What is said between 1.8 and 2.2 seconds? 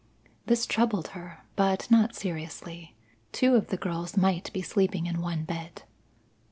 not